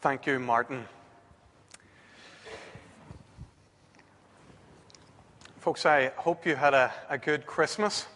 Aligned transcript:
Thank 0.00 0.26
you, 0.26 0.38
Martin. 0.38 0.88
Folks, 5.58 5.84
I 5.84 6.06
hope 6.16 6.46
you 6.46 6.56
had 6.56 6.72
a, 6.72 6.90
a 7.10 7.18
good 7.18 7.44
Christmas, 7.44 8.06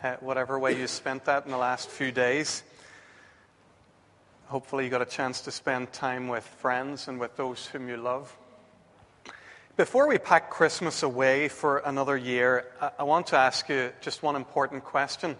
uh, 0.00 0.14
whatever 0.20 0.60
way 0.60 0.78
you 0.78 0.86
spent 0.86 1.24
that 1.24 1.44
in 1.44 1.50
the 1.50 1.56
last 1.56 1.90
few 1.90 2.12
days. 2.12 2.62
Hopefully, 4.46 4.84
you 4.84 4.90
got 4.90 5.02
a 5.02 5.06
chance 5.06 5.40
to 5.40 5.50
spend 5.50 5.92
time 5.92 6.28
with 6.28 6.44
friends 6.44 7.08
and 7.08 7.18
with 7.18 7.36
those 7.36 7.66
whom 7.66 7.88
you 7.88 7.96
love. 7.96 8.32
Before 9.76 10.06
we 10.06 10.18
pack 10.18 10.50
Christmas 10.50 11.02
away 11.02 11.48
for 11.48 11.78
another 11.78 12.16
year, 12.16 12.66
I, 12.80 12.90
I 13.00 13.02
want 13.02 13.26
to 13.28 13.36
ask 13.36 13.68
you 13.68 13.90
just 14.00 14.22
one 14.22 14.36
important 14.36 14.84
question 14.84 15.36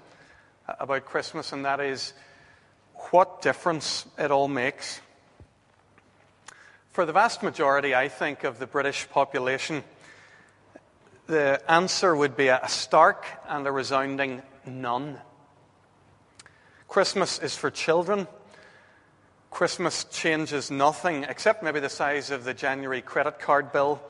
about 0.66 1.04
Christmas, 1.04 1.52
and 1.52 1.64
that 1.64 1.78
is 1.78 2.14
what 3.12 3.42
difference 3.42 4.06
it 4.18 4.32
all 4.32 4.48
makes. 4.48 5.00
For 6.94 7.04
the 7.04 7.12
vast 7.12 7.42
majority, 7.42 7.92
I 7.92 8.08
think, 8.08 8.44
of 8.44 8.60
the 8.60 8.68
British 8.68 9.08
population, 9.10 9.82
the 11.26 11.60
answer 11.68 12.14
would 12.14 12.36
be 12.36 12.46
a 12.46 12.68
stark 12.68 13.26
and 13.48 13.66
a 13.66 13.72
resounding 13.72 14.42
none. 14.64 15.18
Christmas 16.86 17.40
is 17.40 17.56
for 17.56 17.72
children. 17.72 18.28
Christmas 19.50 20.04
changes 20.04 20.70
nothing 20.70 21.24
except 21.24 21.64
maybe 21.64 21.80
the 21.80 21.88
size 21.88 22.30
of 22.30 22.44
the 22.44 22.54
January 22.54 23.02
credit 23.02 23.40
card 23.40 23.72
bill. 23.72 24.00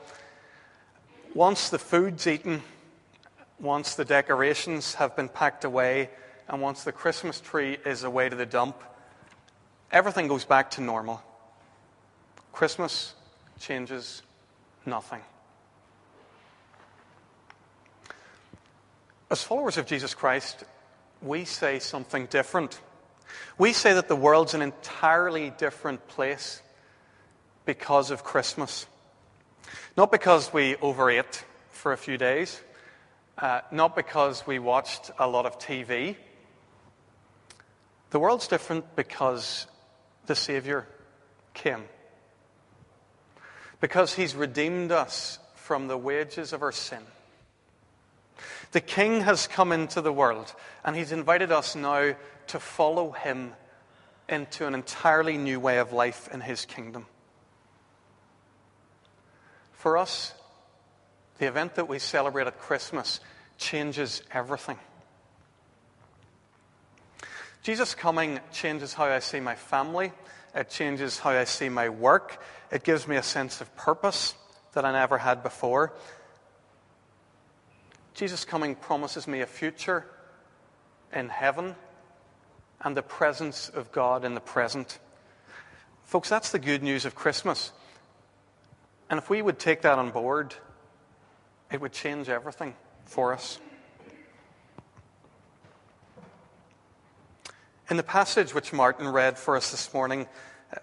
Once 1.33 1.69
the 1.69 1.79
food's 1.79 2.27
eaten, 2.27 2.61
once 3.59 3.95
the 3.95 4.05
decorations 4.05 4.93
have 4.93 5.15
been 5.15 5.27
packed 5.27 5.65
away, 5.65 6.11
and 6.47 6.61
once 6.61 6.83
the 6.83 6.91
Christmas 6.91 7.41
tree 7.41 7.79
is 7.83 8.03
away 8.03 8.29
to 8.29 8.35
the 8.35 8.45
dump, 8.45 8.79
everything 9.91 10.27
goes 10.27 10.45
back 10.45 10.69
to 10.69 10.81
normal. 10.81 11.23
Christmas 12.55 13.13
changes 13.59 14.23
nothing. 14.85 15.19
As 19.29 19.43
followers 19.43 19.77
of 19.77 19.85
Jesus 19.85 20.13
Christ, 20.13 20.63
we 21.21 21.43
say 21.43 21.79
something 21.79 22.27
different. 22.27 22.79
We 23.57 23.73
say 23.73 23.95
that 23.95 24.07
the 24.07 24.15
world's 24.15 24.53
an 24.53 24.61
entirely 24.61 25.49
different 25.49 26.07
place 26.07 26.61
because 27.65 28.09
of 28.09 28.23
Christmas. 28.23 28.85
Not 29.97 30.09
because 30.09 30.53
we 30.53 30.77
overate 30.77 31.43
for 31.71 31.91
a 31.91 31.97
few 31.97 32.17
days, 32.17 32.61
uh, 33.37 33.61
not 33.69 33.97
because 33.97 34.47
we 34.47 34.59
watched 34.59 35.11
a 35.19 35.27
lot 35.27 35.45
of 35.45 35.59
TV. 35.59 36.15
The 38.11 38.19
world's 38.19 38.47
different 38.47 38.95
because 38.95 39.67
the 40.25 40.35
Savior 40.35 40.87
came 41.53 41.83
because 43.85 44.15
he's 44.15 44.33
redeemed 44.33 44.91
us 44.91 45.37
from 45.53 45.87
the 45.87 45.95
wages 45.95 46.53
of 46.53 46.63
our 46.63 46.71
sin. 46.71 47.03
The 48.71 48.81
King 48.81 49.21
has 49.21 49.45
come 49.45 49.71
into 49.71 50.01
the 50.01 50.11
world, 50.11 50.55
and 50.83 50.95
he's 50.95 51.11
invited 51.11 51.51
us 51.51 51.75
now 51.75 52.15
to 52.47 52.59
follow 52.59 53.11
him 53.11 53.53
into 54.27 54.65
an 54.65 54.73
entirely 54.73 55.37
new 55.37 55.59
way 55.59 55.77
of 55.77 55.93
life 55.93 56.27
in 56.33 56.41
his 56.41 56.65
kingdom. 56.65 57.05
For 59.73 59.99
us, 59.99 60.33
the 61.37 61.45
event 61.45 61.75
that 61.75 61.87
we 61.87 61.99
celebrate 61.99 62.47
at 62.47 62.57
Christmas 62.57 63.19
changes 63.59 64.23
everything. 64.31 64.79
Jesus' 67.61 67.93
coming 67.93 68.39
changes 68.51 68.95
how 68.95 69.05
I 69.05 69.19
see 69.19 69.41
my 69.41 69.53
family, 69.53 70.11
it 70.55 70.69
changes 70.69 71.19
how 71.19 71.31
I 71.31 71.43
see 71.43 71.69
my 71.69 71.89
work. 71.89 72.41
It 72.71 72.83
gives 72.83 73.07
me 73.07 73.17
a 73.17 73.23
sense 73.23 73.61
of 73.61 73.75
purpose 73.75 74.33
that 74.73 74.85
I 74.85 74.91
never 74.91 75.17
had 75.17 75.43
before. 75.43 75.93
Jesus' 78.13 78.45
coming 78.45 78.75
promises 78.75 79.27
me 79.27 79.41
a 79.41 79.45
future 79.45 80.05
in 81.13 81.27
heaven 81.27 81.75
and 82.81 82.95
the 82.95 83.01
presence 83.01 83.69
of 83.69 83.91
God 83.91 84.23
in 84.23 84.33
the 84.33 84.41
present. 84.41 84.99
Folks, 86.05 86.29
that's 86.29 86.51
the 86.51 86.59
good 86.59 86.81
news 86.81 87.03
of 87.03 87.15
Christmas. 87.15 87.71
And 89.09 89.17
if 89.17 89.29
we 89.29 89.41
would 89.41 89.59
take 89.59 89.81
that 89.81 89.99
on 89.99 90.11
board, 90.11 90.55
it 91.71 91.81
would 91.81 91.91
change 91.91 92.29
everything 92.29 92.75
for 93.05 93.33
us. 93.33 93.59
In 97.89 97.97
the 97.97 98.03
passage 98.03 98.53
which 98.53 98.73
Martin 98.73 99.07
read 99.07 99.37
for 99.37 99.55
us 99.55 99.71
this 99.71 99.93
morning, 99.93 100.27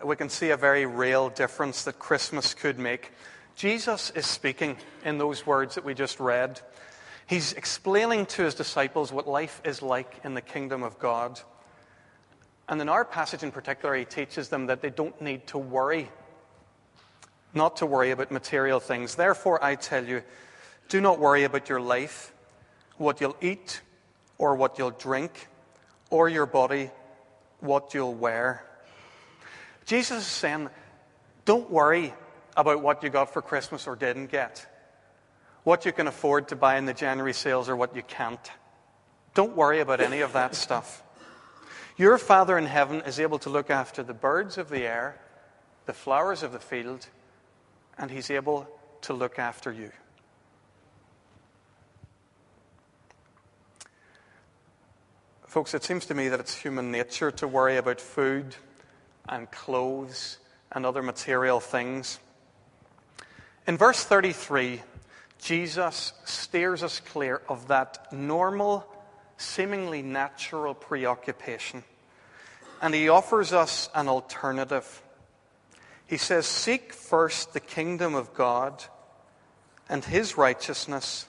we 0.05 0.17
can 0.17 0.29
see 0.29 0.51
a 0.51 0.57
very 0.57 0.87
real 0.87 1.29
difference 1.29 1.85
that 1.85 1.99
Christmas 1.99 2.55
could 2.55 2.79
make. 2.79 3.13
Jesus 3.55 4.11
is 4.11 4.27
speaking 4.27 4.77
in 5.05 5.19
those 5.19 5.47
words 5.47 5.75
that 5.75 5.85
we 5.85 5.95
just 5.95 6.21
read. 6.21 6.61
He's 7.27 7.53
explaining 7.53 8.27
to 8.27 8.43
his 8.43 8.55
disciples 8.55 9.13
what 9.13 9.29
life 9.29 9.61
is 9.65 9.83
like 9.83 10.21
in 10.25 10.35
the 10.35 10.41
kingdom 10.41 10.83
of 10.83 10.99
God. 10.99 11.41
And 12.69 12.81
in 12.81 12.89
our 12.89 13.05
passage 13.05 13.43
in 13.43 13.51
particular, 13.51 13.95
he 13.95 14.05
teaches 14.05 14.49
them 14.49 14.67
that 14.67 14.83
they 14.83 14.91
don't 14.91 15.21
need 15.21 15.47
to 15.49 15.59
worry, 15.59 16.09
not 17.55 17.77
to 17.79 17.87
worry 17.87 18.11
about 18.11 18.31
material 18.31 18.81
things. 18.81 19.15
Therefore, 19.15 19.63
I 19.63 19.75
tell 19.75 20.05
you, 20.05 20.23
do 20.89 21.01
not 21.01 21.19
worry 21.19 21.45
about 21.45 21.69
your 21.69 21.81
life, 21.81 22.33
what 22.97 23.21
you'll 23.21 23.37
eat, 23.41 23.81
or 24.39 24.55
what 24.55 24.79
you'll 24.79 24.91
drink 24.91 25.49
or 26.11 26.29
your 26.29 26.47
body 26.47 26.91
what 27.63 27.95
you'll 27.95 28.15
wear. 28.15 28.65
Jesus 29.85 30.19
is 30.19 30.27
saying, 30.27 30.69
don't 31.45 31.71
worry 31.71 32.15
about 32.57 32.83
what 32.83 33.03
you 33.03 33.11
got 33.11 33.33
for 33.33 33.43
Christmas 33.43 33.87
or 33.87 33.97
didn't 33.97 34.31
get, 34.31 34.67
what 35.65 35.85
you 35.85 35.93
can 35.93 36.07
afford 36.07 36.49
to 36.49 36.57
buy 36.57 36.77
in 36.77 36.87
the 36.87 36.95
January 36.95 37.33
sales 37.33 37.69
or 37.69 37.77
what 37.77 37.97
you 37.97 38.03
can't. 38.03 38.51
Don't 39.35 39.57
worry 39.57 39.81
about 39.81 40.01
any 40.01 40.21
of 40.21 40.35
that 40.35 40.55
stuff. 40.55 41.03
Your 41.97 42.19
Father 42.19 42.59
in 42.59 42.67
heaven 42.67 43.03
is 43.03 43.21
able 43.21 43.39
to 43.41 43.51
look 43.51 43.71
after 43.71 44.03
the 44.03 44.15
birds 44.15 44.59
of 44.59 44.69
the 44.69 44.87
air, 44.87 45.21
the 45.87 45.93
flowers 45.93 46.43
of 46.43 46.53
the 46.53 46.59
field, 46.59 47.07
and 47.99 48.11
He's 48.11 48.31
able 48.31 48.69
to 49.03 49.13
look 49.13 49.39
after 49.39 49.73
you. 49.73 49.91
Folks, 55.47 55.75
it 55.75 55.85
seems 55.85 56.07
to 56.07 56.15
me 56.15 56.29
that 56.29 56.41
it's 56.41 56.55
human 56.55 56.91
nature 56.91 57.31
to 57.33 57.47
worry 57.47 57.77
about 57.77 58.01
food 58.01 58.57
and 59.33 59.51
clothes 59.51 60.39
and 60.71 60.85
other 60.85 61.03
material 61.03 61.59
things. 61.59 62.19
In 63.67 63.79
verse 63.79 64.05
33, 64.05 64.83
Jesus 65.39 66.13
steers 66.25 66.83
us 66.83 67.01
clear 67.01 67.41
of 67.49 67.69
that 67.69 68.13
normal, 68.13 68.87
seemingly 69.39 70.03
natural 70.03 70.75
preoccupation. 70.75 71.83
And 72.83 72.95
he 72.95 73.09
offers 73.09 73.53
us 73.53 73.89
an 73.95 74.09
alternative. 74.09 75.03
He 76.07 76.19
says, 76.19 76.47
Seek 76.47 76.93
first 76.93 77.55
the 77.55 77.61
kingdom 77.61 78.15
of 78.15 78.35
God 78.35 78.85
and 79.89 80.05
his 80.05 80.37
righteousness, 80.37 81.27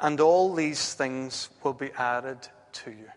and 0.00 0.20
all 0.20 0.52
these 0.52 0.94
things 0.94 1.48
will 1.62 1.74
be 1.74 1.92
added 1.92 2.38
to 2.72 2.90
you. 2.90 3.10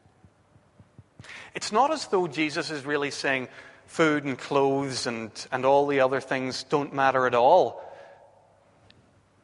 It's 1.54 1.72
not 1.72 1.92
as 1.92 2.08
though 2.08 2.28
Jesus 2.28 2.72
is 2.72 2.86
really 2.86 3.12
saying 3.12 3.50
food 3.86 4.24
and 4.24 4.38
clothes 4.38 5.06
and, 5.06 5.32
and 5.52 5.66
all 5.66 5.88
the 5.88 6.00
other 6.00 6.22
things 6.22 6.64
don't 6.64 6.94
matter 6.94 7.28
at 7.28 7.36
all. 7.36 7.84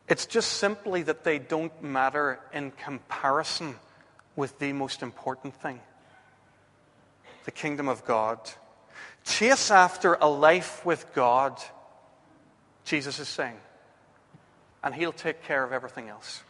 It's 0.07 0.25
just 0.25 0.53
simply 0.53 1.03
that 1.03 1.25
they 1.25 1.38
don't 1.38 1.84
matter 1.84 2.40
in 2.53 2.72
comparison 2.72 3.75
with 4.38 4.57
the 4.59 4.72
most 4.73 5.03
important 5.03 5.53
thing 5.56 5.81
the 7.44 7.51
kingdom 7.51 7.88
of 7.88 8.04
God. 8.04 8.39
Chase 9.24 9.71
after 9.71 10.15
a 10.15 10.27
life 10.27 10.86
with 10.86 11.13
God, 11.13 11.57
Jesus 12.83 13.19
is 13.19 13.30
saying, 13.30 13.56
and 14.83 14.94
He'll 14.94 15.13
take 15.13 15.44
care 15.44 15.63
of 15.63 15.71
everything 15.71 16.09
else. 16.09 16.44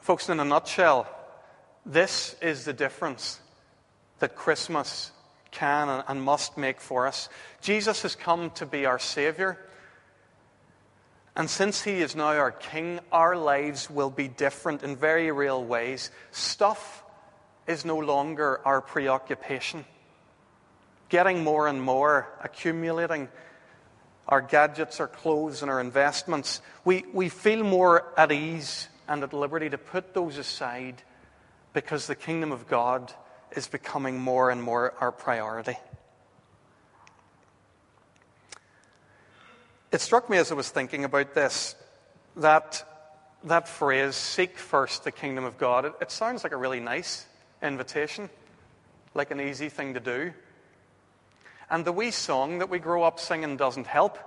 Folks, 0.00 0.28
in 0.28 0.40
a 0.40 0.44
nutshell, 0.44 1.08
this 1.86 2.34
is 2.40 2.64
the 2.64 2.72
difference 2.72 3.40
that 4.18 4.36
Christmas 4.36 5.12
can 5.50 5.88
and 6.08 6.22
must 6.22 6.56
make 6.58 6.80
for 6.80 7.06
us. 7.06 7.28
Jesus 7.60 8.02
has 8.02 8.16
come 8.16 8.50
to 8.52 8.66
be 8.66 8.86
our 8.86 8.98
Savior. 8.98 9.58
And 11.36 11.48
since 11.48 11.82
He 11.82 12.00
is 12.00 12.16
now 12.16 12.28
our 12.28 12.52
King, 12.52 13.00
our 13.12 13.36
lives 13.36 13.90
will 13.90 14.10
be 14.10 14.28
different 14.28 14.82
in 14.82 14.96
very 14.96 15.30
real 15.30 15.64
ways. 15.64 16.10
Stuff 16.30 17.02
is 17.66 17.84
no 17.84 17.98
longer 17.98 18.60
our 18.64 18.80
preoccupation. 18.80 19.84
Getting 21.08 21.44
more 21.44 21.68
and 21.68 21.80
more, 21.80 22.28
accumulating 22.42 23.28
our 24.26 24.40
gadgets, 24.40 25.00
our 25.00 25.08
clothes, 25.08 25.62
and 25.62 25.70
our 25.70 25.80
investments, 25.80 26.60
we, 26.84 27.04
we 27.12 27.28
feel 27.28 27.62
more 27.62 28.12
at 28.16 28.32
ease 28.32 28.88
and 29.06 29.22
at 29.22 29.32
liberty 29.32 29.68
to 29.68 29.78
put 29.78 30.14
those 30.14 30.38
aside 30.38 31.02
because 31.74 32.06
the 32.06 32.14
kingdom 32.14 32.52
of 32.52 32.66
God 32.66 33.12
is 33.54 33.68
becoming 33.68 34.18
more 34.18 34.50
and 34.50 34.62
more 34.62 34.94
our 35.00 35.12
priority. 35.12 35.76
It 39.92 40.00
struck 40.00 40.30
me 40.30 40.38
as 40.38 40.50
I 40.50 40.54
was 40.54 40.70
thinking 40.70 41.04
about 41.04 41.34
this 41.34 41.76
that 42.36 42.84
that 43.44 43.68
phrase, 43.68 44.16
seek 44.16 44.58
first 44.58 45.04
the 45.04 45.12
kingdom 45.12 45.44
of 45.44 45.58
God, 45.58 45.84
it, 45.84 45.92
it 46.00 46.10
sounds 46.10 46.42
like 46.42 46.52
a 46.52 46.56
really 46.56 46.80
nice 46.80 47.26
invitation, 47.62 48.30
like 49.14 49.30
an 49.30 49.40
easy 49.40 49.68
thing 49.68 49.94
to 49.94 50.00
do. 50.00 50.32
And 51.70 51.84
the 51.84 51.92
wee 51.92 52.10
song 52.10 52.58
that 52.58 52.70
we 52.70 52.78
grow 52.78 53.02
up 53.02 53.20
singing 53.20 53.56
doesn't 53.56 53.86
help. 53.86 54.18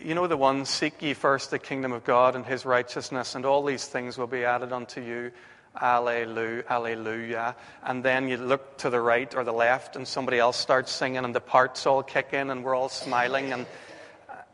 You 0.00 0.14
know 0.14 0.26
the 0.26 0.36
one, 0.36 0.64
Seek 0.64 1.02
ye 1.02 1.14
first 1.14 1.50
the 1.50 1.58
kingdom 1.58 1.92
of 1.92 2.04
God 2.04 2.34
and 2.36 2.46
his 2.46 2.64
righteousness, 2.64 3.34
and 3.34 3.44
all 3.44 3.64
these 3.64 3.86
things 3.86 4.16
will 4.16 4.26
be 4.26 4.44
added 4.44 4.72
unto 4.72 5.00
you. 5.00 5.32
Alleluia, 5.80 6.64
alleluia. 6.68 7.56
And 7.82 8.04
then 8.04 8.28
you 8.28 8.36
look 8.36 8.78
to 8.78 8.90
the 8.90 9.00
right 9.00 9.34
or 9.34 9.44
the 9.44 9.52
left, 9.52 9.96
and 9.96 10.06
somebody 10.06 10.38
else 10.38 10.56
starts 10.56 10.92
singing, 10.92 11.24
and 11.24 11.34
the 11.34 11.40
parts 11.40 11.86
all 11.86 12.02
kick 12.02 12.28
in, 12.32 12.50
and 12.50 12.62
we're 12.62 12.74
all 12.74 12.88
smiling, 12.88 13.52
and, 13.52 13.66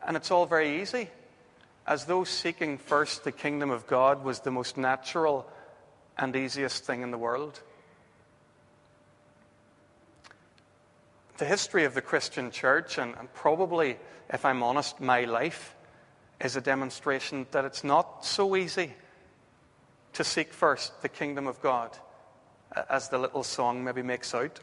and 0.05 0.15
it's 0.15 0.31
all 0.31 0.45
very 0.45 0.81
easy 0.81 1.09
as 1.89 2.05
though 2.05 2.23
seeking 2.23 2.77
first 2.77 3.23
the 3.23 3.31
kingdom 3.31 3.71
of 3.71 3.87
God 3.87 4.23
was 4.23 4.41
the 4.41 4.51
most 4.51 4.77
natural 4.77 5.49
and 6.19 6.35
easiest 6.35 6.85
thing 6.85 7.01
in 7.01 7.09
the 7.09 7.17
world. 7.17 7.59
The 11.37 11.45
history 11.45 11.85
of 11.85 11.95
the 11.95 12.01
Christian 12.01 12.51
church, 12.51 12.99
and, 12.99 13.15
and 13.17 13.33
probably, 13.33 13.97
if 14.29 14.45
I'm 14.45 14.61
honest, 14.61 15.01
my 15.01 15.23
life, 15.23 15.75
is 16.39 16.55
a 16.55 16.61
demonstration 16.61 17.47
that 17.51 17.65
it's 17.65 17.83
not 17.83 18.23
so 18.23 18.55
easy 18.55 18.93
to 20.19 20.23
seek 20.25 20.51
first 20.51 21.01
the 21.01 21.07
kingdom 21.07 21.47
of 21.47 21.61
God, 21.61 21.97
as 22.89 23.07
the 23.07 23.17
little 23.17 23.41
song 23.41 23.85
maybe 23.85 24.01
makes 24.01 24.35
out. 24.35 24.59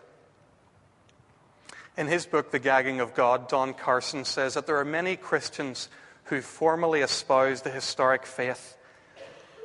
In 1.96 2.08
his 2.08 2.26
book, 2.26 2.50
The 2.50 2.58
Gagging 2.58 3.00
of 3.00 3.14
God, 3.14 3.48
Don 3.48 3.72
Carson 3.72 4.26
says 4.26 4.52
that 4.52 4.66
there 4.66 4.76
are 4.76 4.84
many 4.84 5.16
Christians 5.16 5.88
who 6.24 6.42
formally 6.42 7.00
espouse 7.00 7.62
the 7.62 7.70
historic 7.70 8.26
faith, 8.26 8.76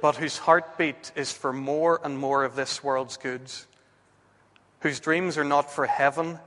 but 0.01 0.15
whose 0.15 0.38
heartbeat 0.38 1.11
is 1.17 1.33
for 1.33 1.51
more 1.51 1.99
and 2.05 2.17
more 2.17 2.45
of 2.45 2.55
this 2.55 2.81
world's 2.81 3.17
goods, 3.17 3.67
whose 4.79 5.01
dreams 5.01 5.38
are 5.38 5.43
not 5.43 5.69
for 5.69 5.88
heaven 5.88 6.39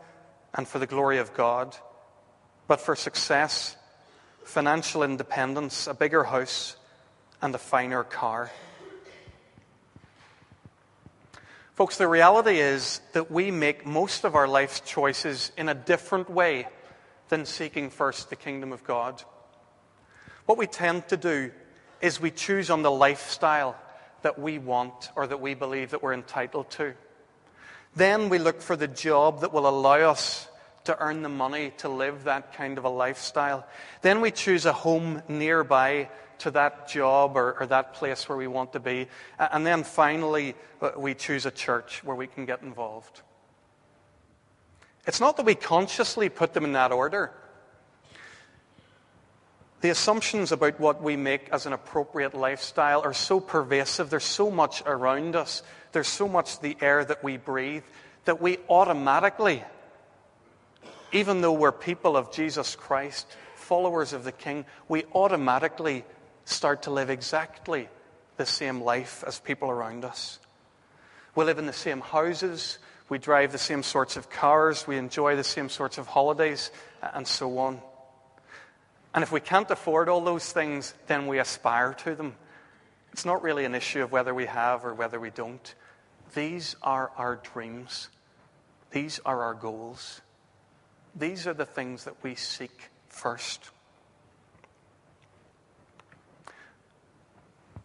and 0.54 0.66
for 0.66 0.78
the 0.78 0.86
glory 0.86 1.18
of 1.18 1.34
God, 1.34 1.76
but 2.66 2.80
for 2.80 2.96
success, 2.96 3.76
financial 4.42 5.02
independence, 5.02 5.86
a 5.86 5.92
bigger 5.92 6.24
house, 6.24 6.76
and 7.42 7.54
a 7.54 7.58
finer 7.58 8.04
car. 8.04 8.50
Folks, 11.74 11.96
the 11.96 12.06
reality 12.06 12.60
is 12.60 13.00
that 13.14 13.32
we 13.32 13.50
make 13.50 13.84
most 13.84 14.22
of 14.22 14.36
our 14.36 14.46
life's 14.46 14.78
choices 14.78 15.50
in 15.56 15.68
a 15.68 15.74
different 15.74 16.30
way 16.30 16.68
than 17.30 17.44
seeking 17.44 17.90
first 17.90 18.30
the 18.30 18.36
kingdom 18.36 18.72
of 18.72 18.84
God. 18.84 19.20
What 20.46 20.56
we 20.56 20.68
tend 20.68 21.08
to 21.08 21.16
do 21.16 21.50
is 22.00 22.20
we 22.20 22.30
choose 22.30 22.70
on 22.70 22.82
the 22.82 22.92
lifestyle 22.92 23.74
that 24.22 24.38
we 24.38 24.58
want 24.58 25.10
or 25.16 25.26
that 25.26 25.40
we 25.40 25.54
believe 25.54 25.90
that 25.90 26.00
we're 26.00 26.14
entitled 26.14 26.70
to. 26.70 26.94
Then 27.96 28.28
we 28.28 28.38
look 28.38 28.62
for 28.62 28.76
the 28.76 28.86
job 28.86 29.40
that 29.40 29.52
will 29.52 29.68
allow 29.68 30.10
us 30.10 30.46
to 30.84 30.98
earn 30.98 31.22
the 31.22 31.28
money 31.28 31.72
to 31.78 31.88
live 31.88 32.24
that 32.24 32.52
kind 32.54 32.78
of 32.78 32.84
a 32.84 32.88
lifestyle. 32.88 33.66
Then 34.02 34.20
we 34.20 34.30
choose 34.30 34.66
a 34.66 34.72
home 34.72 35.22
nearby 35.28 36.08
to 36.38 36.50
that 36.50 36.88
job 36.88 37.36
or, 37.36 37.58
or, 37.60 37.66
that 37.66 37.94
place 37.94 38.28
where 38.28 38.36
we 38.36 38.46
want 38.46 38.72
to 38.72 38.80
be. 38.80 39.08
And 39.38 39.64
then 39.66 39.84
finally, 39.84 40.54
uh, 40.80 40.90
we 40.96 41.14
choose 41.14 41.46
a 41.46 41.50
church 41.50 42.02
where 42.04 42.16
we 42.16 42.26
can 42.26 42.44
get 42.44 42.62
involved. 42.62 43.22
It's 45.06 45.20
not 45.20 45.36
that 45.36 45.46
we 45.46 45.54
consciously 45.54 46.28
put 46.28 46.52
them 46.52 46.64
in 46.64 46.72
that 46.72 46.92
order. 46.92 47.32
The 49.80 49.90
assumptions 49.90 50.50
about 50.50 50.80
what 50.80 51.02
we 51.02 51.16
make 51.16 51.48
as 51.50 51.66
an 51.66 51.72
appropriate 51.72 52.34
lifestyle 52.34 53.02
are 53.02 53.14
so 53.14 53.38
pervasive. 53.38 54.10
There's 54.10 54.24
so 54.24 54.50
much 54.50 54.82
around 54.86 55.36
us. 55.36 55.62
There's 55.92 56.08
so 56.08 56.26
much 56.26 56.60
the 56.60 56.76
air 56.80 57.04
that 57.04 57.22
we 57.22 57.36
breathe 57.36 57.84
that 58.24 58.40
we 58.40 58.58
automatically, 58.68 59.62
even 61.14 61.40
though 61.40 61.52
we're 61.52 61.72
people 61.72 62.16
of 62.16 62.32
Jesus 62.32 62.74
Christ, 62.74 63.26
followers 63.54 64.12
of 64.12 64.24
the 64.24 64.32
King, 64.32 64.66
we 64.88 65.04
automatically 65.14 66.04
start 66.44 66.82
to 66.82 66.90
live 66.90 67.08
exactly 67.08 67.88
the 68.36 68.44
same 68.44 68.82
life 68.82 69.22
as 69.24 69.38
people 69.38 69.70
around 69.70 70.04
us. 70.04 70.40
We 71.36 71.44
live 71.44 71.58
in 71.58 71.66
the 71.66 71.72
same 71.72 72.00
houses. 72.00 72.78
We 73.08 73.18
drive 73.18 73.52
the 73.52 73.58
same 73.58 73.84
sorts 73.84 74.16
of 74.16 74.28
cars. 74.28 74.88
We 74.88 74.96
enjoy 74.98 75.36
the 75.36 75.44
same 75.44 75.68
sorts 75.68 75.98
of 75.98 76.08
holidays, 76.08 76.72
and 77.00 77.26
so 77.26 77.58
on. 77.58 77.80
And 79.14 79.22
if 79.22 79.30
we 79.30 79.40
can't 79.40 79.70
afford 79.70 80.08
all 80.08 80.20
those 80.20 80.52
things, 80.52 80.94
then 81.06 81.28
we 81.28 81.38
aspire 81.38 81.94
to 81.94 82.16
them. 82.16 82.34
It's 83.12 83.24
not 83.24 83.42
really 83.42 83.64
an 83.64 83.76
issue 83.76 84.02
of 84.02 84.10
whether 84.10 84.34
we 84.34 84.46
have 84.46 84.84
or 84.84 84.92
whether 84.92 85.20
we 85.20 85.30
don't. 85.30 85.74
These 86.34 86.74
are 86.82 87.12
our 87.16 87.36
dreams. 87.36 88.08
These 88.90 89.20
are 89.24 89.44
our 89.44 89.54
goals. 89.54 90.20
These 91.16 91.46
are 91.46 91.54
the 91.54 91.66
things 91.66 92.04
that 92.04 92.22
we 92.22 92.34
seek 92.34 92.90
first. 93.08 93.70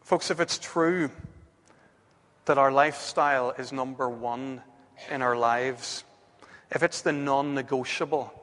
Folks, 0.01 0.31
if 0.31 0.39
it's 0.39 0.57
true 0.57 1.11
that 2.45 2.57
our 2.57 2.71
lifestyle 2.71 3.51
is 3.51 3.71
number 3.71 4.09
one 4.09 4.63
in 5.11 5.21
our 5.21 5.37
lives, 5.37 6.03
if 6.71 6.81
it's 6.81 7.01
the 7.01 7.11
non 7.11 7.53
negotiable, 7.53 8.33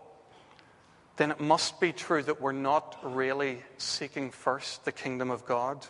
then 1.16 1.32
it 1.32 1.40
must 1.40 1.80
be 1.80 1.92
true 1.92 2.22
that 2.22 2.40
we're 2.40 2.52
not 2.52 2.96
really 3.02 3.64
seeking 3.78 4.30
first 4.30 4.84
the 4.84 4.92
kingdom 4.92 5.32
of 5.32 5.44
God. 5.44 5.84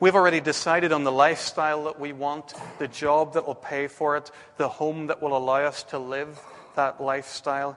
We've 0.00 0.16
already 0.16 0.40
decided 0.40 0.90
on 0.90 1.04
the 1.04 1.12
lifestyle 1.12 1.84
that 1.84 2.00
we 2.00 2.12
want, 2.12 2.54
the 2.80 2.88
job 2.88 3.34
that 3.34 3.46
will 3.46 3.54
pay 3.54 3.86
for 3.86 4.16
it, 4.16 4.32
the 4.56 4.68
home 4.68 5.06
that 5.06 5.22
will 5.22 5.36
allow 5.36 5.62
us 5.62 5.84
to 5.84 5.98
live 5.98 6.40
that 6.76 7.02
lifestyle. 7.02 7.76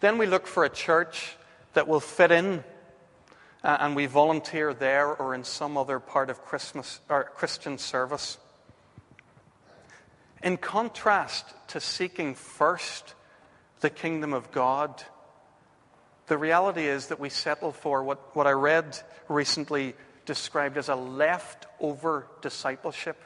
Then 0.00 0.18
we 0.18 0.26
look 0.26 0.46
for 0.46 0.64
a 0.64 0.68
church 0.68 1.36
that 1.72 1.88
will 1.88 2.00
fit 2.00 2.30
in, 2.30 2.62
uh, 3.64 3.78
and 3.80 3.96
we 3.96 4.06
volunteer 4.06 4.74
there 4.74 5.08
or 5.08 5.34
in 5.34 5.44
some 5.44 5.76
other 5.76 5.98
part 5.98 6.28
of 6.28 6.42
Christmas 6.42 7.00
or 7.08 7.24
Christian 7.24 7.78
service. 7.78 8.38
In 10.42 10.56
contrast 10.56 11.46
to 11.68 11.80
seeking 11.80 12.34
first 12.34 13.14
the 13.82 13.90
kingdom 13.90 14.32
of 14.32 14.50
God. 14.50 15.02
The 16.28 16.38
reality 16.38 16.86
is 16.86 17.08
that 17.08 17.20
we 17.20 17.28
settle 17.28 17.72
for 17.72 18.02
what, 18.02 18.34
what 18.34 18.46
I 18.46 18.52
read 18.52 18.96
recently 19.28 19.94
described 20.24 20.78
as 20.78 20.88
a 20.88 20.94
leftover 20.94 22.26
discipleship. 22.40 23.20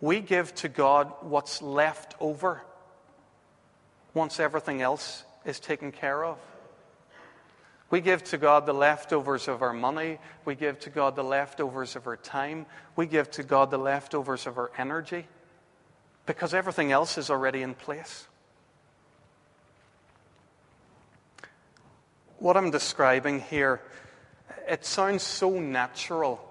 We 0.00 0.20
give 0.20 0.54
to 0.56 0.68
God 0.68 1.12
what's 1.20 1.60
left 1.60 2.14
over 2.20 2.62
once 4.14 4.40
everything 4.40 4.80
else 4.82 5.24
is 5.44 5.60
taken 5.60 5.92
care 5.92 6.24
of. 6.24 6.38
We 7.90 8.00
give 8.00 8.22
to 8.24 8.38
God 8.38 8.66
the 8.66 8.72
leftovers 8.72 9.48
of 9.48 9.62
our 9.62 9.72
money. 9.72 10.18
We 10.44 10.54
give 10.54 10.78
to 10.80 10.90
God 10.90 11.16
the 11.16 11.24
leftovers 11.24 11.96
of 11.96 12.06
our 12.06 12.16
time. 12.16 12.66
We 12.96 13.06
give 13.06 13.30
to 13.32 13.42
God 13.42 13.70
the 13.70 13.78
leftovers 13.78 14.46
of 14.46 14.58
our 14.58 14.70
energy 14.78 15.26
because 16.24 16.54
everything 16.54 16.92
else 16.92 17.18
is 17.18 17.30
already 17.30 17.62
in 17.62 17.74
place. 17.74 18.26
what 22.40 22.56
I'm 22.56 22.70
describing 22.70 23.40
here, 23.40 23.80
it 24.66 24.84
sounds 24.84 25.22
so 25.22 25.60
natural 25.60 26.42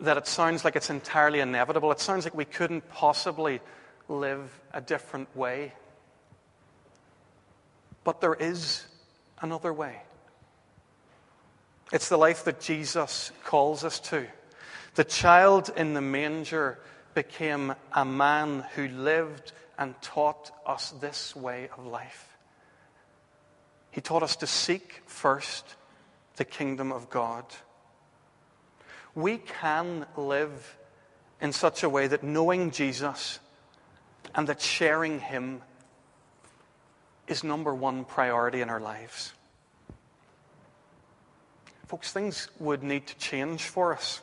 that 0.00 0.16
it 0.16 0.26
sounds 0.26 0.64
like 0.64 0.76
it's 0.76 0.90
entirely 0.90 1.40
inevitable. 1.40 1.90
It 1.92 2.00
sounds 2.00 2.24
like 2.24 2.34
we 2.34 2.44
couldn't 2.44 2.88
possibly 2.90 3.60
live 4.08 4.50
a 4.72 4.80
different 4.80 5.34
way. 5.36 5.72
But 8.04 8.20
there 8.20 8.34
is 8.34 8.86
another 9.40 9.72
way. 9.72 10.02
It's 11.92 12.08
the 12.08 12.18
life 12.18 12.44
that 12.44 12.60
Jesus 12.60 13.32
calls 13.44 13.84
us 13.84 13.98
to. 14.00 14.26
The 14.94 15.04
child 15.04 15.70
in 15.76 15.94
the 15.94 16.00
manger 16.00 16.78
became 17.14 17.74
a 17.92 18.04
man 18.04 18.64
who 18.74 18.88
lived 18.88 19.52
and 19.78 20.00
taught 20.02 20.50
us 20.66 20.90
this 21.00 21.34
way 21.34 21.68
of 21.76 21.86
life. 21.86 22.36
He 23.90 24.00
taught 24.00 24.22
us 24.22 24.36
to 24.36 24.46
seek 24.46 25.02
first 25.06 25.76
the 26.36 26.44
kingdom 26.44 26.92
of 26.92 27.10
God. 27.10 27.44
We 29.18 29.38
can 29.38 30.06
live 30.16 30.76
in 31.40 31.52
such 31.52 31.82
a 31.82 31.88
way 31.88 32.06
that 32.06 32.22
knowing 32.22 32.70
Jesus 32.70 33.40
and 34.32 34.46
that 34.46 34.60
sharing 34.60 35.18
Him 35.18 35.60
is 37.26 37.42
number 37.42 37.74
one 37.74 38.04
priority 38.04 38.60
in 38.60 38.70
our 38.70 38.78
lives. 38.78 39.32
Folks, 41.88 42.12
things 42.12 42.46
would 42.60 42.84
need 42.84 43.08
to 43.08 43.16
change 43.16 43.64
for 43.64 43.92
us. 43.92 44.22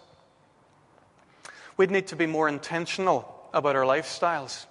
We'd 1.76 1.92
need 1.92 2.08
to 2.08 2.16
be 2.16 2.26
more 2.26 2.48
intentional 2.48 3.50
about 3.54 3.76
our 3.76 3.84
lifestyles. 3.84 4.66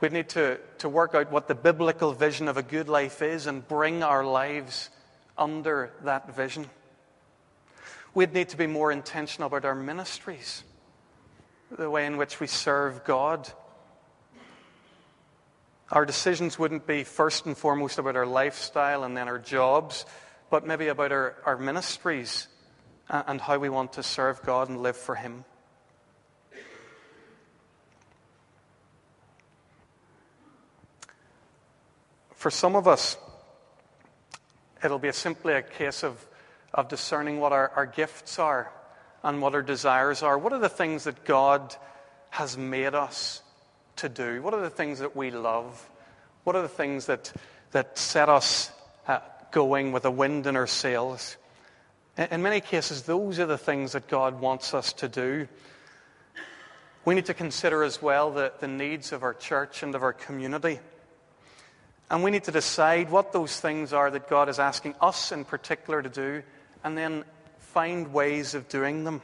We'd 0.00 0.12
need 0.12 0.28
to, 0.28 0.60
to 0.78 0.88
work 0.88 1.12
out 1.16 1.32
what 1.32 1.48
the 1.48 1.56
biblical 1.56 2.12
vision 2.12 2.46
of 2.46 2.56
a 2.56 2.62
good 2.62 2.88
life 2.88 3.20
is 3.20 3.48
and 3.48 3.66
bring 3.66 4.04
our 4.04 4.24
lives 4.24 4.90
under 5.36 5.90
that 6.04 6.36
vision. 6.36 6.66
We'd 8.16 8.32
need 8.32 8.48
to 8.48 8.56
be 8.56 8.66
more 8.66 8.90
intentional 8.90 9.48
about 9.48 9.66
our 9.66 9.74
ministries, 9.74 10.64
the 11.70 11.90
way 11.90 12.06
in 12.06 12.16
which 12.16 12.40
we 12.40 12.46
serve 12.46 13.04
God. 13.04 13.46
Our 15.90 16.06
decisions 16.06 16.58
wouldn't 16.58 16.86
be 16.86 17.04
first 17.04 17.44
and 17.44 17.54
foremost 17.54 17.98
about 17.98 18.16
our 18.16 18.24
lifestyle 18.24 19.04
and 19.04 19.14
then 19.14 19.28
our 19.28 19.38
jobs, 19.38 20.06
but 20.48 20.66
maybe 20.66 20.88
about 20.88 21.12
our, 21.12 21.36
our 21.44 21.58
ministries 21.58 22.48
uh, 23.10 23.22
and 23.26 23.38
how 23.38 23.58
we 23.58 23.68
want 23.68 23.92
to 23.92 24.02
serve 24.02 24.42
God 24.44 24.70
and 24.70 24.82
live 24.82 24.96
for 24.96 25.14
Him. 25.14 25.44
For 32.34 32.50
some 32.50 32.76
of 32.76 32.88
us, 32.88 33.18
it'll 34.82 34.98
be 34.98 35.12
simply 35.12 35.52
a 35.52 35.60
case 35.60 36.02
of, 36.02 36.26
of 36.74 36.88
discerning 36.88 37.40
what 37.40 37.52
our, 37.52 37.70
our 37.76 37.86
gifts 37.86 38.38
are 38.38 38.72
and 39.22 39.40
what 39.40 39.54
our 39.54 39.62
desires 39.62 40.22
are. 40.22 40.38
What 40.38 40.52
are 40.52 40.58
the 40.58 40.68
things 40.68 41.04
that 41.04 41.24
God 41.24 41.74
has 42.30 42.56
made 42.56 42.94
us 42.94 43.42
to 43.96 44.08
do? 44.08 44.42
What 44.42 44.54
are 44.54 44.60
the 44.60 44.70
things 44.70 44.98
that 44.98 45.16
we 45.16 45.30
love? 45.30 45.88
What 46.44 46.54
are 46.54 46.62
the 46.62 46.68
things 46.68 47.06
that, 47.06 47.32
that 47.72 47.98
set 47.98 48.28
us 48.28 48.70
uh, 49.08 49.20
going 49.50 49.92
with 49.92 50.04
a 50.04 50.10
wind 50.10 50.46
in 50.46 50.56
our 50.56 50.66
sails? 50.66 51.36
In, 52.16 52.28
in 52.30 52.42
many 52.42 52.60
cases, 52.60 53.02
those 53.02 53.38
are 53.38 53.46
the 53.46 53.58
things 53.58 53.92
that 53.92 54.08
God 54.08 54.40
wants 54.40 54.74
us 54.74 54.92
to 54.94 55.08
do. 55.08 55.48
We 57.04 57.14
need 57.14 57.26
to 57.26 57.34
consider 57.34 57.82
as 57.84 58.02
well 58.02 58.32
the, 58.32 58.52
the 58.58 58.68
needs 58.68 59.12
of 59.12 59.22
our 59.22 59.34
church 59.34 59.82
and 59.82 59.94
of 59.94 60.02
our 60.02 60.12
community. 60.12 60.80
And 62.10 62.22
we 62.22 62.30
need 62.30 62.44
to 62.44 62.52
decide 62.52 63.10
what 63.10 63.32
those 63.32 63.58
things 63.58 63.92
are 63.92 64.10
that 64.10 64.28
God 64.28 64.48
is 64.48 64.58
asking 64.58 64.94
us 65.00 65.32
in 65.32 65.44
particular 65.44 66.02
to 66.02 66.08
do, 66.08 66.42
and 66.86 66.96
then 66.96 67.24
find 67.58 68.12
ways 68.12 68.54
of 68.54 68.68
doing 68.68 69.02
them. 69.02 69.20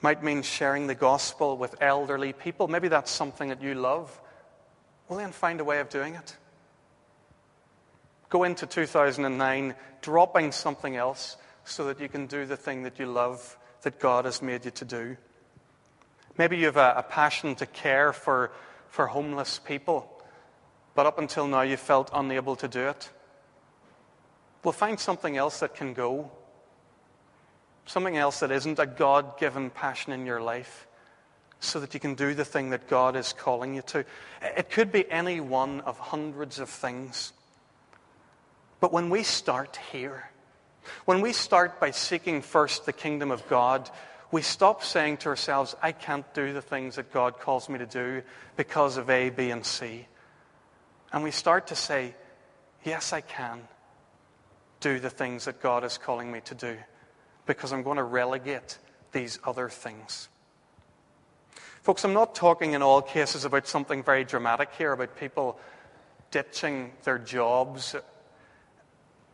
Might 0.00 0.22
mean 0.22 0.42
sharing 0.42 0.86
the 0.86 0.94
gospel 0.94 1.56
with 1.56 1.74
elderly 1.82 2.32
people. 2.32 2.68
Maybe 2.68 2.86
that's 2.86 3.10
something 3.10 3.48
that 3.48 3.60
you 3.60 3.74
love. 3.74 4.16
Well, 5.08 5.18
then 5.18 5.32
find 5.32 5.60
a 5.60 5.64
way 5.64 5.80
of 5.80 5.88
doing 5.88 6.14
it. 6.14 6.36
Go 8.28 8.44
into 8.44 8.64
2009 8.64 9.74
dropping 10.02 10.52
something 10.52 10.94
else 10.94 11.36
so 11.64 11.86
that 11.88 11.98
you 11.98 12.08
can 12.08 12.28
do 12.28 12.46
the 12.46 12.56
thing 12.56 12.84
that 12.84 13.00
you 13.00 13.06
love 13.06 13.58
that 13.82 13.98
God 13.98 14.24
has 14.24 14.40
made 14.40 14.64
you 14.64 14.70
to 14.70 14.84
do. 14.84 15.16
Maybe 16.38 16.58
you 16.58 16.66
have 16.66 16.76
a, 16.76 16.94
a 16.98 17.02
passion 17.02 17.56
to 17.56 17.66
care 17.66 18.12
for 18.12 18.52
for 18.90 19.08
homeless 19.08 19.58
people, 19.58 20.08
but 20.94 21.06
up 21.06 21.18
until 21.18 21.48
now 21.48 21.62
you 21.62 21.76
felt 21.76 22.08
unable 22.14 22.54
to 22.54 22.68
do 22.68 22.82
it. 22.82 23.10
Well, 24.62 24.72
find 24.72 24.98
something 24.98 25.36
else 25.36 25.60
that 25.60 25.74
can 25.74 25.94
go. 25.94 26.30
Something 27.86 28.16
else 28.16 28.40
that 28.40 28.50
isn't 28.50 28.78
a 28.78 28.86
God 28.86 29.38
given 29.38 29.70
passion 29.70 30.12
in 30.12 30.26
your 30.26 30.40
life 30.40 30.86
so 31.60 31.80
that 31.80 31.94
you 31.94 32.00
can 32.00 32.14
do 32.14 32.34
the 32.34 32.44
thing 32.44 32.70
that 32.70 32.88
God 32.88 33.16
is 33.16 33.32
calling 33.32 33.74
you 33.74 33.82
to. 33.82 34.04
It 34.42 34.70
could 34.70 34.92
be 34.92 35.10
any 35.10 35.40
one 35.40 35.80
of 35.82 35.98
hundreds 35.98 36.58
of 36.58 36.68
things. 36.68 37.32
But 38.80 38.92
when 38.92 39.08
we 39.08 39.22
start 39.22 39.78
here, 39.92 40.30
when 41.04 41.20
we 41.20 41.32
start 41.32 41.80
by 41.80 41.92
seeking 41.92 42.42
first 42.42 42.86
the 42.86 42.92
kingdom 42.92 43.30
of 43.30 43.48
God, 43.48 43.90
we 44.30 44.42
stop 44.42 44.82
saying 44.82 45.18
to 45.18 45.28
ourselves, 45.28 45.74
I 45.82 45.92
can't 45.92 46.32
do 46.34 46.52
the 46.52 46.62
things 46.62 46.96
that 46.96 47.12
God 47.12 47.40
calls 47.40 47.68
me 47.68 47.78
to 47.78 47.86
do 47.86 48.22
because 48.56 48.96
of 48.96 49.08
A, 49.08 49.30
B, 49.30 49.50
and 49.50 49.64
C. 49.64 50.06
And 51.12 51.22
we 51.22 51.30
start 51.30 51.68
to 51.68 51.76
say, 51.76 52.14
Yes, 52.84 53.12
I 53.12 53.20
can 53.20 53.62
do 54.86 55.00
the 55.00 55.10
things 55.10 55.46
that 55.46 55.60
God 55.60 55.82
is 55.82 55.98
calling 55.98 56.30
me 56.30 56.40
to 56.42 56.54
do 56.54 56.76
because 57.44 57.72
I'm 57.72 57.82
going 57.82 57.96
to 57.96 58.04
relegate 58.04 58.78
these 59.10 59.40
other 59.42 59.68
things. 59.68 60.28
Folks, 61.82 62.04
I'm 62.04 62.12
not 62.12 62.36
talking 62.36 62.74
in 62.74 62.82
all 62.82 63.02
cases 63.02 63.44
about 63.44 63.66
something 63.66 64.04
very 64.04 64.22
dramatic 64.22 64.70
here, 64.78 64.92
about 64.92 65.16
people 65.16 65.58
ditching 66.30 66.92
their 67.02 67.18
jobs. 67.18 67.96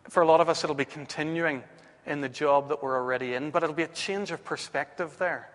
For 0.09 0.23
a 0.23 0.26
lot 0.26 0.40
of 0.40 0.49
us, 0.49 0.64
it'll 0.64 0.75
be 0.75 0.87
continuing 0.87 1.62
in 2.06 2.23
the 2.23 2.30
job 2.30 2.71
that 2.71 2.82
we're 2.82 2.97
already 2.97 3.35
in, 3.35 3.50
but 3.50 3.62
it'll 3.62 3.75
be 3.75 3.82
a 3.82 3.88
change 3.88 4.30
of 4.30 4.42
perspective 4.47 5.18
there. 5.18 5.50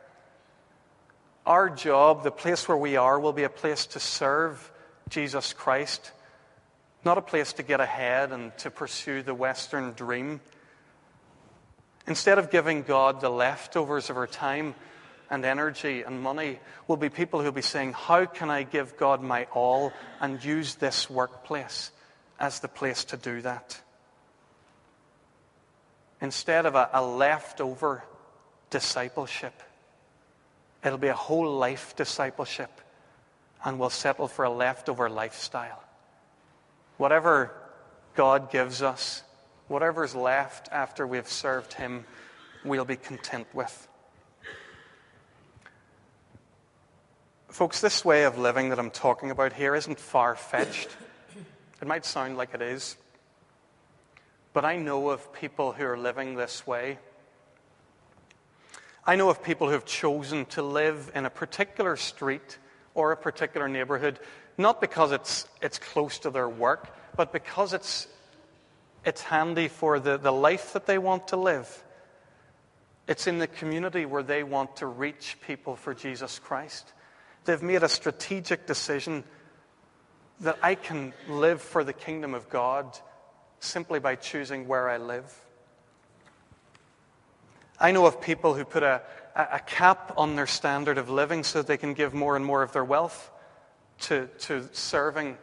Our 1.43 1.71
job, 1.71 2.23
the 2.23 2.29
place 2.29 2.67
where 2.67 2.77
we 2.77 2.97
are, 2.97 3.19
will 3.19 3.33
be 3.33 3.45
a 3.45 3.49
place 3.49 3.87
to 3.87 3.99
serve 3.99 4.71
Jesus 5.09 5.53
Christ, 5.53 6.11
not 7.07 7.17
a 7.17 7.23
place 7.23 7.53
to 7.53 7.63
get 7.63 7.79
ahead 7.79 8.31
and 8.31 8.55
to 8.59 8.69
pursue 8.69 9.23
the 9.23 9.33
Western 9.33 9.93
dream. 9.93 10.39
Instead 12.05 12.37
of 12.37 12.51
giving 12.51 12.83
God 12.83 13.19
the 13.19 13.29
leftovers 13.29 14.11
of 14.11 14.17
our 14.17 14.27
time 14.27 14.75
and 15.31 15.43
energy 15.43 16.03
and 16.03 16.21
money, 16.21 16.59
we'll 16.87 16.97
be 16.97 17.09
people 17.09 17.41
who'll 17.41 17.51
be 17.51 17.63
saying, 17.63 17.93
How 17.93 18.25
can 18.25 18.51
I 18.51 18.61
give 18.61 18.95
God 18.97 19.23
my 19.23 19.47
all 19.53 19.91
and 20.21 20.43
use 20.43 20.75
this 20.75 21.09
workplace 21.09 21.89
as 22.39 22.59
the 22.59 22.67
place 22.67 23.05
to 23.05 23.17
do 23.17 23.41
that? 23.41 23.81
instead 26.21 26.65
of 26.65 26.75
a, 26.75 26.89
a 26.93 27.05
leftover 27.05 28.03
discipleship. 28.69 29.53
It'll 30.83 30.97
be 30.97 31.07
a 31.07 31.13
whole 31.13 31.57
life 31.57 31.95
discipleship, 31.95 32.71
and 33.63 33.79
we'll 33.79 33.89
settle 33.89 34.27
for 34.27 34.45
a 34.45 34.49
leftover 34.49 35.09
lifestyle. 35.09 35.83
Whatever 36.97 37.51
God 38.15 38.51
gives 38.51 38.81
us, 38.81 39.23
whatever's 39.67 40.15
left 40.15 40.69
after 40.71 41.05
we've 41.05 41.27
served 41.27 41.73
Him, 41.73 42.05
we'll 42.65 42.85
be 42.85 42.95
content 42.95 43.47
with. 43.53 43.87
Folks, 47.49 47.81
this 47.81 48.03
way 48.03 48.23
of 48.23 48.37
living 48.37 48.69
that 48.69 48.79
I'm 48.79 48.91
talking 48.91 49.31
about 49.31 49.53
here 49.53 49.73
isn't 49.73 49.99
far 49.99 50.35
fetched. 50.35 50.89
It 51.81 51.87
might 51.87 52.05
sound 52.05 52.37
like 52.37 52.53
it 52.53 52.61
is. 52.61 52.97
But 54.53 54.65
I 54.65 54.77
know 54.77 55.09
of 55.09 55.31
people 55.33 55.71
who 55.71 55.85
are 55.85 55.97
living 55.97 56.35
this 56.35 56.65
way. 56.65 56.97
I 59.05 59.15
know 59.15 59.29
of 59.29 59.41
people 59.43 59.67
who 59.67 59.73
have 59.73 59.85
chosen 59.85 60.45
to 60.47 60.61
live 60.61 61.11
in 61.15 61.25
a 61.25 61.29
particular 61.29 61.95
street 61.95 62.57
or 62.93 63.11
a 63.11 63.17
particular 63.17 63.69
neighborhood, 63.69 64.19
not 64.57 64.81
because 64.81 65.11
it's, 65.11 65.47
it's 65.61 65.77
close 65.77 66.19
to 66.19 66.29
their 66.29 66.49
work, 66.49 66.87
but 67.15 67.31
because 67.31 67.73
it's, 67.73 68.07
it's 69.05 69.21
handy 69.21 69.67
for 69.67 69.99
the, 69.99 70.17
the 70.17 70.31
life 70.31 70.73
that 70.73 70.85
they 70.85 70.97
want 70.97 71.29
to 71.29 71.37
live. 71.37 71.83
It's 73.07 73.27
in 73.27 73.37
the 73.37 73.47
community 73.47 74.05
where 74.05 74.23
they 74.23 74.43
want 74.43 74.77
to 74.77 74.87
reach 74.87 75.37
people 75.45 75.75
for 75.75 75.93
Jesus 75.93 76.39
Christ. 76.39 76.91
They've 77.45 77.61
made 77.61 77.83
a 77.83 77.89
strategic 77.89 78.65
decision 78.65 79.23
that 80.41 80.57
I 80.61 80.75
can 80.75 81.13
live 81.29 81.61
for 81.61 81.83
the 81.83 81.93
kingdom 81.93 82.33
of 82.33 82.49
God 82.49 82.97
simply 83.59 83.99
by 83.99 84.15
choosing 84.15 84.67
where 84.67 84.89
I 84.89 84.97
live. 84.97 85.33
I 87.79 87.91
know 87.91 88.05
of 88.07 88.19
people 88.21 88.55
who 88.55 88.65
put 88.65 88.83
a, 88.83 89.01
a 89.35 89.59
cap 89.59 90.13
on 90.17 90.35
their 90.35 90.47
standard 90.47 90.97
of 90.97 91.09
living 91.09 91.43
so 91.43 91.61
they 91.61 91.77
can 91.77 91.93
give 91.93 92.13
more 92.13 92.35
and 92.35 92.43
more 92.43 92.63
of 92.63 92.73
their 92.73 92.83
wealth 92.83 93.31
to, 94.01 94.27
to 94.39 94.67
serving 94.73 95.37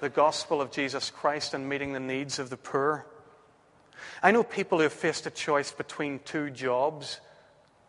the 0.00 0.08
gospel 0.08 0.60
of 0.60 0.70
Jesus 0.70 1.10
Christ 1.10 1.54
and 1.54 1.68
meeting 1.68 1.92
the 1.92 2.00
needs 2.00 2.38
of 2.38 2.50
the 2.50 2.56
poor. 2.56 3.06
I 4.22 4.30
know 4.30 4.42
people 4.42 4.78
who 4.78 4.84
have 4.84 4.92
faced 4.92 5.26
a 5.26 5.30
choice 5.30 5.72
between 5.72 6.20
two 6.20 6.50
jobs, 6.50 7.20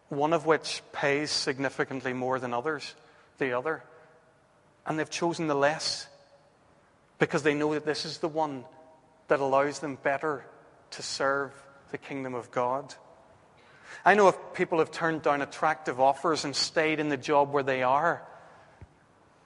one 0.10 0.34
of 0.34 0.46
which 0.46 0.82
pays 0.94 1.32
significantly 1.32 2.14
more 2.14 2.40
than 2.40 2.54
others, 2.54 2.96
the 3.40 3.54
other, 3.54 3.84
and 4.86 4.98
they've 4.98 5.10
chosen 5.10 5.48
the 5.48 5.56
less 5.56 6.08
because 7.20 7.44
they 7.44 7.54
know 7.54 7.74
that 7.74 7.86
this 7.86 8.06
is 8.06 8.20
the 8.20 8.28
one 8.28 8.64
that 9.28 9.40
allows 9.40 9.80
them 9.80 9.98
better 10.02 10.46
to 10.92 11.02
serve 11.02 11.52
the 11.92 11.98
kingdom 11.98 12.36
of 12.36 12.52
God. 12.52 12.94
I 14.06 14.14
know 14.14 14.28
if 14.28 14.36
people 14.54 14.78
who 14.78 14.84
have 14.84 14.92
turned 14.92 15.24
down 15.24 15.42
attractive 15.42 16.00
offers 16.00 16.46
and 16.46 16.56
stayed 16.56 17.00
in 17.00 17.10
the 17.10 17.18
job 17.18 17.52
where 17.52 17.64
they 17.64 17.84
are 17.84 18.22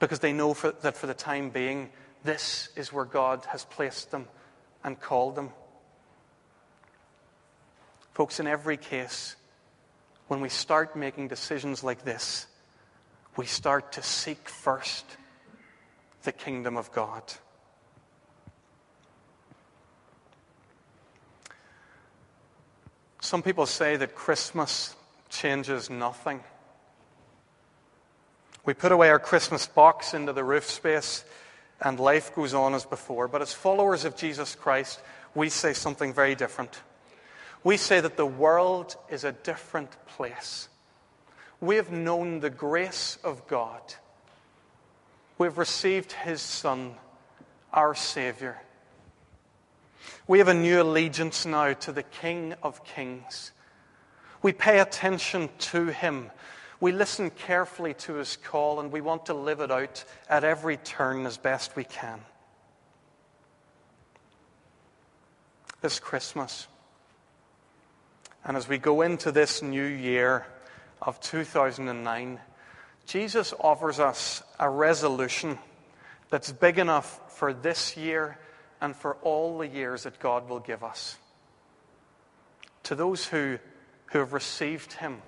because 0.01 0.19
they 0.19 0.33
know 0.33 0.55
for, 0.55 0.71
that 0.81 0.97
for 0.97 1.05
the 1.05 1.13
time 1.13 1.51
being, 1.51 1.91
this 2.23 2.69
is 2.75 2.91
where 2.91 3.05
God 3.05 3.45
has 3.45 3.63
placed 3.63 4.09
them 4.09 4.27
and 4.83 4.99
called 4.99 5.35
them. 5.35 5.51
Folks, 8.13 8.39
in 8.39 8.47
every 8.47 8.77
case, 8.77 9.35
when 10.27 10.41
we 10.41 10.49
start 10.49 10.95
making 10.95 11.27
decisions 11.27 11.83
like 11.83 12.03
this, 12.03 12.47
we 13.37 13.45
start 13.45 13.91
to 13.93 14.01
seek 14.01 14.49
first 14.49 15.05
the 16.23 16.31
kingdom 16.31 16.77
of 16.77 16.91
God. 16.91 17.21
Some 23.21 23.43
people 23.43 23.67
say 23.67 23.97
that 23.97 24.15
Christmas 24.15 24.95
changes 25.29 25.91
nothing. 25.91 26.43
We 28.63 28.73
put 28.73 28.91
away 28.91 29.09
our 29.09 29.19
Christmas 29.19 29.65
box 29.65 30.13
into 30.13 30.33
the 30.33 30.43
roof 30.43 30.65
space, 30.65 31.23
and 31.81 31.99
life 31.99 32.35
goes 32.35 32.53
on 32.53 32.75
as 32.75 32.85
before. 32.85 33.27
But 33.27 33.41
as 33.41 33.53
followers 33.53 34.05
of 34.05 34.15
Jesus 34.15 34.53
Christ, 34.53 35.01
we 35.33 35.49
say 35.49 35.73
something 35.73 36.13
very 36.13 36.35
different. 36.35 36.81
We 37.63 37.77
say 37.77 37.99
that 37.99 38.17
the 38.17 38.25
world 38.25 38.95
is 39.09 39.23
a 39.23 39.31
different 39.31 39.89
place. 40.05 40.69
We 41.59 41.75
have 41.77 41.91
known 41.91 42.39
the 42.39 42.49
grace 42.49 43.17
of 43.23 43.47
God. 43.47 43.81
We've 45.37 45.57
received 45.57 46.11
His 46.11 46.41
Son, 46.41 46.95
our 47.73 47.95
Savior. 47.95 48.61
We 50.27 50.39
have 50.39 50.47
a 50.47 50.53
new 50.53 50.81
allegiance 50.81 51.45
now 51.45 51.73
to 51.73 51.91
the 51.91 52.03
King 52.03 52.53
of 52.61 52.83
Kings. 52.83 53.51
We 54.41 54.53
pay 54.53 54.79
attention 54.79 55.49
to 55.59 55.87
Him. 55.87 56.31
We 56.81 56.91
listen 56.91 57.29
carefully 57.29 57.93
to 57.93 58.15
His 58.15 58.37
call, 58.37 58.79
and 58.79 58.91
we 58.91 59.01
want 59.01 59.27
to 59.27 59.35
live 59.35 59.59
it 59.59 59.71
out 59.71 60.03
at 60.27 60.43
every 60.43 60.77
turn 60.77 61.27
as 61.27 61.37
best 61.37 61.75
we 61.75 61.83
can. 61.83 62.19
This 65.81 65.99
Christmas, 65.99 66.67
and 68.43 68.57
as 68.57 68.67
we 68.67 68.79
go 68.79 69.01
into 69.01 69.31
this 69.31 69.61
new 69.61 69.85
year 69.85 70.47
of 71.01 71.19
2009, 71.21 72.39
Jesus 73.05 73.53
offers 73.59 73.99
us 73.99 74.41
a 74.59 74.67
resolution 74.67 75.59
that's 76.31 76.51
big 76.51 76.79
enough 76.79 77.37
for 77.37 77.53
this 77.53 77.95
year 77.95 78.39
and 78.79 78.95
for 78.95 79.17
all 79.21 79.59
the 79.59 79.67
years 79.67 80.03
that 80.03 80.19
God 80.19 80.49
will 80.49 80.59
give 80.59 80.83
us. 80.83 81.17
To 82.83 82.95
those 82.95 83.27
who, 83.27 83.59
who 84.07 84.19
have 84.19 84.33
received 84.33 84.93
Him, 84.93 85.21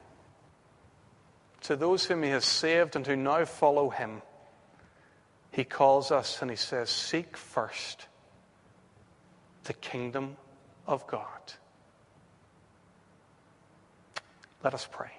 to 1.64 1.76
those 1.76 2.06
whom 2.06 2.24
He 2.24 2.30
has 2.30 2.46
saved 2.46 2.96
and 2.96 3.06
who 3.06 3.16
now 3.16 3.46
follow 3.46 3.90
Him, 3.90 4.22
He 5.52 5.64
calls 5.64 6.12
us 6.12 6.42
and 6.42 6.52
He 6.52 6.58
says, 6.58 6.90
Seek 6.90 7.36
first 7.38 8.08
the 9.64 9.74
kingdom 9.74 10.38
of 10.88 11.08
God. 11.08 11.54
Let 14.64 14.74
us 14.74 14.88
pray. 14.90 15.12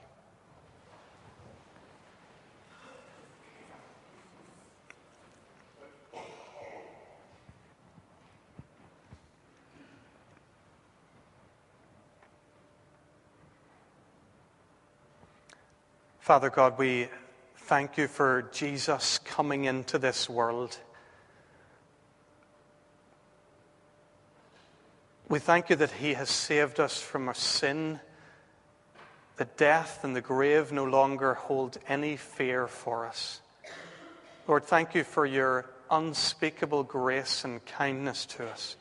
Father 16.24 16.48
God, 16.48 16.78
we 16.78 17.08
thank 17.54 17.98
you 17.98 18.08
for 18.08 18.48
Jesus 18.50 19.18
coming 19.26 19.66
into 19.66 19.98
this 19.98 20.26
world. 20.26 20.78
We 25.28 25.38
thank 25.38 25.68
you 25.68 25.76
that 25.76 25.90
he 25.90 26.14
has 26.14 26.30
saved 26.30 26.80
us 26.80 26.98
from 26.98 27.28
our 27.28 27.34
sin, 27.34 28.00
that 29.36 29.58
death 29.58 30.02
and 30.02 30.16
the 30.16 30.22
grave 30.22 30.72
no 30.72 30.84
longer 30.84 31.34
hold 31.34 31.76
any 31.88 32.16
fear 32.16 32.68
for 32.68 33.04
us. 33.04 33.42
Lord, 34.48 34.64
thank 34.64 34.94
you 34.94 35.04
for 35.04 35.26
your 35.26 35.68
unspeakable 35.90 36.84
grace 36.84 37.44
and 37.44 37.62
kindness 37.66 38.24
to 38.24 38.48
us. 38.48 38.76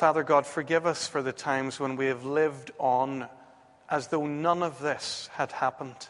Father 0.00 0.22
God, 0.22 0.46
forgive 0.46 0.86
us 0.86 1.06
for 1.06 1.20
the 1.20 1.30
times 1.30 1.78
when 1.78 1.94
we 1.94 2.06
have 2.06 2.24
lived 2.24 2.70
on 2.78 3.28
as 3.86 4.08
though 4.08 4.24
none 4.24 4.62
of 4.62 4.78
this 4.78 5.28
had 5.34 5.52
happened. 5.52 6.08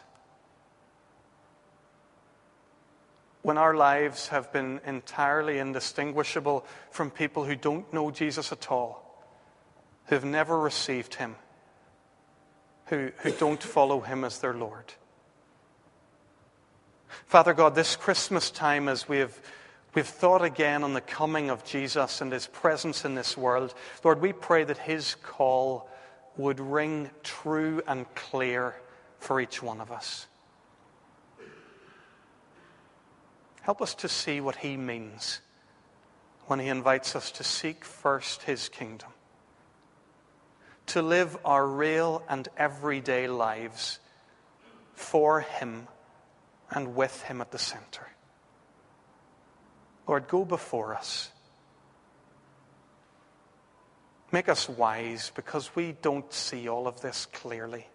When 3.41 3.57
our 3.57 3.75
lives 3.75 4.29
have 4.29 4.53
been 4.53 4.79
entirely 4.85 5.59
indistinguishable 5.59 6.65
from 6.89 7.11
people 7.11 7.43
who 7.43 7.57
don't 7.57 7.91
know 7.93 8.11
Jesus 8.11 8.53
at 8.53 8.71
all, 8.71 9.25
who 10.05 10.15
have 10.15 10.23
never 10.23 10.57
received 10.57 11.15
him, 11.15 11.35
who, 12.85 13.11
who 13.17 13.31
don't 13.31 13.61
follow 13.61 13.99
him 13.99 14.23
as 14.23 14.39
their 14.39 14.53
Lord. 14.53 14.93
Father 17.25 17.53
God, 17.53 17.75
this 17.75 17.97
Christmas 17.97 18.51
time, 18.51 18.87
as 18.87 19.09
we 19.09 19.17
have 19.17 19.37
We've 19.93 20.07
thought 20.07 20.41
again 20.41 20.83
on 20.83 20.93
the 20.93 21.01
coming 21.01 21.49
of 21.49 21.65
Jesus 21.65 22.21
and 22.21 22.31
his 22.31 22.47
presence 22.47 23.03
in 23.03 23.15
this 23.15 23.35
world. 23.35 23.73
Lord, 24.03 24.21
we 24.21 24.31
pray 24.31 24.63
that 24.63 24.77
his 24.77 25.15
call 25.15 25.89
would 26.37 26.61
ring 26.61 27.09
true 27.23 27.81
and 27.87 28.05
clear 28.15 28.75
for 29.19 29.41
each 29.41 29.61
one 29.61 29.81
of 29.81 29.91
us. 29.91 30.27
Help 33.61 33.81
us 33.81 33.93
to 33.95 34.07
see 34.07 34.39
what 34.39 34.55
he 34.55 34.77
means 34.77 35.41
when 36.47 36.59
he 36.59 36.69
invites 36.69 37.15
us 37.15 37.31
to 37.31 37.43
seek 37.43 37.85
first 37.85 38.43
his 38.43 38.69
kingdom, 38.69 39.09
to 40.87 41.01
live 41.01 41.37
our 41.45 41.67
real 41.67 42.23
and 42.29 42.47
everyday 42.57 43.27
lives 43.27 43.99
for 44.93 45.41
him 45.41 45.87
and 46.71 46.95
with 46.95 47.21
him 47.23 47.41
at 47.41 47.51
the 47.51 47.59
center. 47.59 48.07
Lord, 50.07 50.27
go 50.27 50.45
before 50.45 50.95
us. 50.95 51.31
Make 54.31 54.47
us 54.47 54.69
wise 54.69 55.31
because 55.35 55.75
we 55.75 55.95
don't 56.01 56.31
see 56.31 56.69
all 56.69 56.87
of 56.87 57.01
this 57.01 57.27
clearly. 57.27 57.85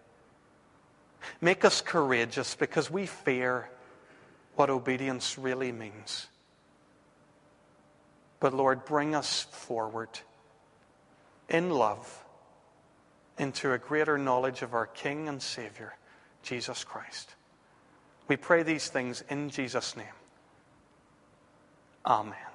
Make 1.41 1.65
us 1.65 1.81
courageous 1.81 2.55
because 2.55 2.91
we 2.91 3.05
fear 3.05 3.69
what 4.55 4.69
obedience 4.69 5.37
really 5.37 5.71
means. 5.71 6.27
But 8.39 8.53
Lord, 8.53 8.85
bring 8.85 9.15
us 9.15 9.47
forward 9.51 10.09
in 11.49 11.71
love 11.71 12.23
into 13.37 13.71
a 13.73 13.77
greater 13.77 14.17
knowledge 14.17 14.61
of 14.61 14.73
our 14.73 14.85
King 14.87 15.27
and 15.27 15.41
Savior, 15.41 15.95
Jesus 16.43 16.83
Christ. 16.83 17.35
We 18.27 18.35
pray 18.35 18.63
these 18.63 18.89
things 18.89 19.23
in 19.29 19.49
Jesus' 19.49 19.95
name. 19.95 20.05
Amen. 22.07 22.46